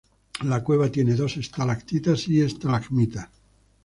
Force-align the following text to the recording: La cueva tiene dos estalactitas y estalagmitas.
La 0.45 0.63
cueva 0.63 0.89
tiene 0.89 1.13
dos 1.13 1.37
estalactitas 1.37 2.27
y 2.27 2.41
estalagmitas. 2.41 3.29